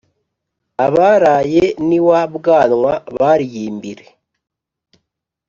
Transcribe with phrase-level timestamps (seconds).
[0.85, 4.05] abaraye n'iwa bwanwa bariyimbire.